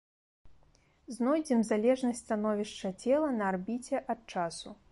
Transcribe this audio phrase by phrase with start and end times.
[1.17, 4.69] Знойдзем залежнасць становішча цела на арбіце ад часу.